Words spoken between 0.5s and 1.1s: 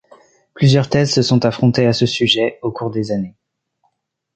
Plusieurs